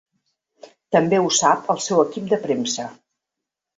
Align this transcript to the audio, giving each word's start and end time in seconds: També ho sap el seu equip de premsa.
També 0.95 1.19
ho 1.25 1.29
sap 1.39 1.69
el 1.75 1.83
seu 1.89 2.03
equip 2.07 2.33
de 2.33 2.43
premsa. 2.47 2.89